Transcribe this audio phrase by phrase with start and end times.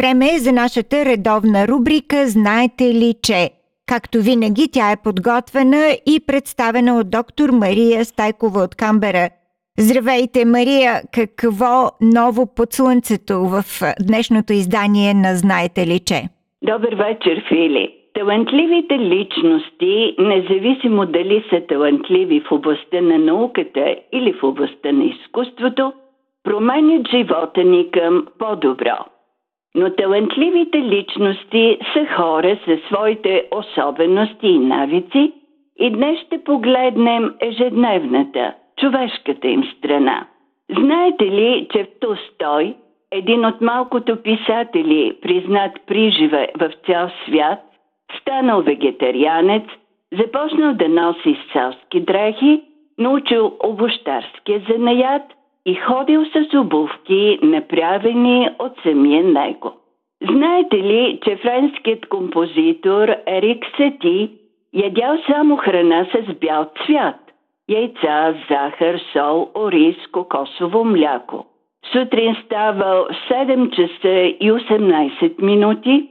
[0.00, 3.50] Време е за нашата редовна рубрика Знаете ли, че?
[3.86, 9.28] Както винаги, тя е подготвена и представена от доктор Мария Стайкова от Камбера.
[9.78, 10.92] Здравейте, Мария!
[11.14, 13.62] Какво ново под слънцето в
[14.08, 16.20] днешното издание на Знаете ли, че?
[16.62, 17.94] Добър вечер, Фили!
[18.14, 25.92] Талантливите личности, независимо дали са талантливи в областта на науката или в областта на изкуството,
[26.44, 28.96] променят живота ни към по-добро.
[29.74, 35.32] Но талантливите личности са хора със своите особености и навици
[35.76, 40.26] и днес ще погледнем ежедневната, човешката им страна.
[40.78, 42.74] Знаете ли, че в Толстой,
[43.10, 47.60] един от малкото писатели, признат приживе в цял свят,
[48.20, 49.64] станал вегетарианец,
[50.18, 52.62] започнал да носи селски дрехи,
[52.98, 55.22] научил обощарския занаят–
[55.66, 59.72] и ходил с обувки, направени от самия него.
[60.30, 64.30] Знаете ли, че френският композитор Ерик Сети
[64.72, 67.16] ядял само храна с бял цвят–
[67.68, 71.46] яйца, захар, сол, ориз, кокосово мляко.
[71.92, 76.08] Сутрин ставал в 7 часа и 18 минути,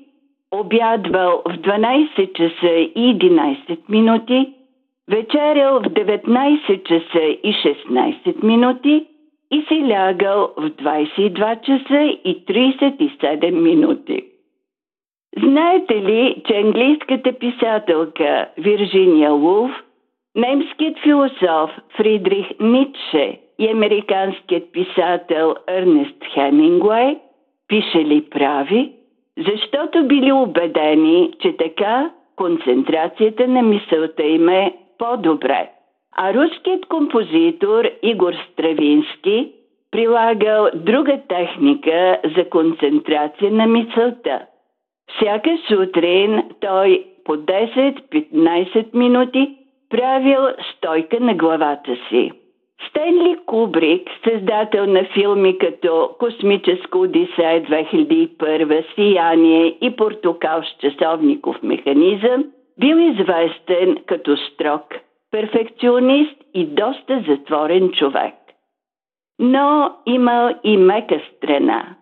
[0.51, 4.53] обядвал в 12 часа и 11 минути,
[5.07, 9.07] вечерял в 19 часа и 16 минути–
[9.51, 14.23] и си лягал в 22 часа и 37 минути.
[15.43, 19.71] Знаете ли, че английската писателка Вирджиния Вулф,
[20.35, 27.17] немският философ Фридрих Ницше и американският писател Ернест Хемингуей
[27.67, 28.91] пишели прави,
[29.37, 35.69] защото били убедени, че така концентрацията на мисълта им е по-добре.
[36.17, 39.51] А руският композитор Игор Стравински
[39.91, 44.39] прилагал друга техника за концентрация на мисълта.
[45.15, 49.57] Всяка сутрин той по 10-15 минути
[49.89, 50.39] правил
[50.75, 52.31] стойка на главата си.
[52.89, 62.45] Стенли Кубрик, създател на филми като Космическа Одисея 2001, Сияние и Портокал с часовников механизъм,
[62.79, 64.83] бил известен като строг
[65.31, 68.33] перфекционист и доста затворен човек.
[69.39, 71.95] Но имал и мека страна.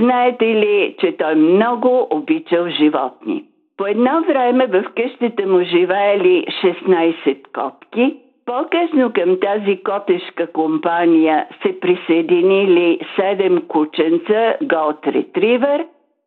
[0.00, 3.44] Знаете ли, че той много обичал животни?
[3.76, 8.16] По едно време в къщата му живеели 16 котки,
[8.46, 15.86] по-късно към тази котешка компания се присъединили 7 кученца Голд Ретривер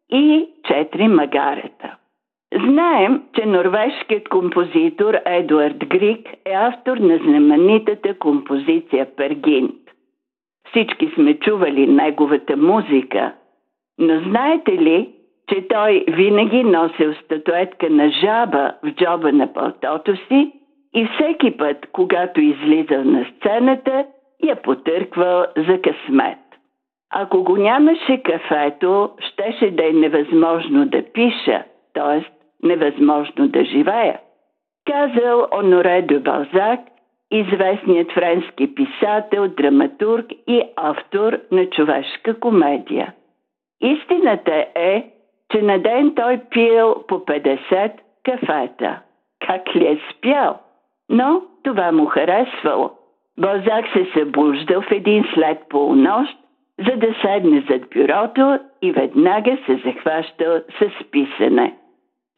[0.10, 1.96] и 4 магарета.
[2.56, 9.76] Знаем, че норвежкият композитор Едуард Грик е автор на знаменитата композиция Пергинт.
[10.70, 13.34] Всички сме чували неговата музика,
[14.00, 15.10] но знаете ли,
[15.50, 20.52] че той винаги носил статуетка на жаба в джоба на палтото си
[20.96, 24.06] и всеки път, когато излизал на сцената,
[24.44, 26.38] я потърквал за късмет.
[27.14, 34.20] Ако го нямаше кафето, щеше да е невъзможно да пиша, т.е невъзможно да живея.
[34.88, 36.80] Казал Оноре де Балзак,
[37.32, 43.14] известният френски писател, драматург и автор на човешка комедия.
[43.82, 45.06] Истината е,
[45.52, 47.92] че на ден той пил по 50
[48.26, 49.00] кафета.
[49.48, 50.60] Как ли е спял?
[51.10, 52.92] Но това му харесвало.
[53.40, 56.38] Балзак се събуждал в един след полунощ,
[56.80, 61.76] за да седне зад бюрото и веднага се захващал с писане–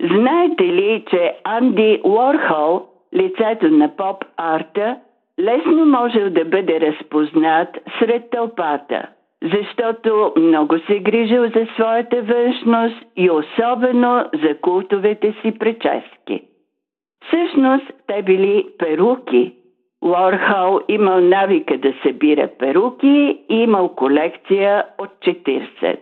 [0.04, 4.98] Знаете ли, че Анди Уорхол, лицето на поп-арта,
[5.40, 7.70] лесно можел да бъде разпознат
[8.00, 9.08] сред тълпата,
[9.44, 16.42] защото много се грижил за своята външност и особено за култовете си прически.
[17.28, 19.54] Всъщност те били перуки.
[20.02, 26.00] Уорхол имал навика да събира перуки и имал колекция от 40.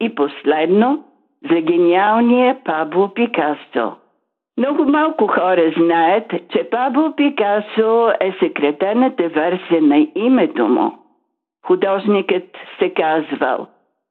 [0.00, 1.04] И последно–
[1.48, 3.92] за гениалния Пабло Пикасо.
[4.58, 10.98] Много малко хора знаят, че Пабло Пикасо е секретената версия на името му.
[11.66, 13.66] Художникът се казвал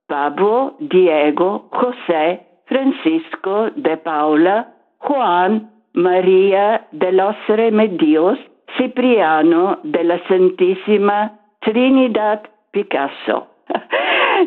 [0.08, 2.40] Пабло Диего Хосе
[2.70, 4.66] Francisco de Paula,
[5.00, 5.52] Juan
[5.96, 8.38] Maria de los Remedios,
[8.78, 11.20] Cipriano de la Santissima
[11.62, 12.42] Trinidad
[12.72, 13.40] Пикасо.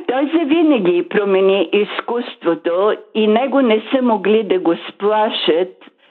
[0.08, 5.68] Той завинаги промени изкуството и него не са могли да го сплашат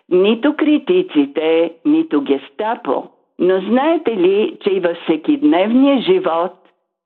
[0.10, 3.04] нито критиците, нито гестапо.
[3.40, 6.52] Но знаете ли, че и във всекидневния живот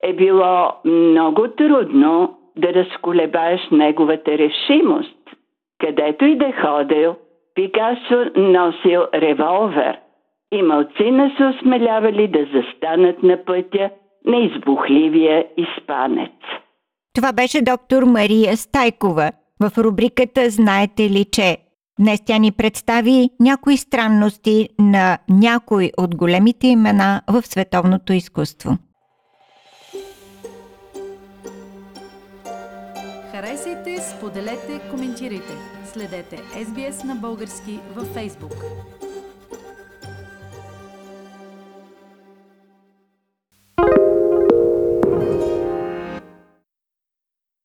[0.04, 5.18] е било много трудно да разколебаеш неговата решимост.
[5.80, 7.16] Където и да ходил,
[7.56, 9.98] Пикасо носил револвер
[10.52, 13.90] и малцина се осмелявали да застанат на пътя
[14.26, 16.32] на избухливия изпанец.
[17.16, 21.58] Това беше доктор Мария Стайкова в рубриката Знаете ли, че
[22.00, 28.78] Днес тя ни представи някои странности на някои от големите имена в световното изкуство.
[33.32, 35.54] Харесайте, споделете, коментирайте.
[35.94, 38.56] Следете SBS на български във Facebook.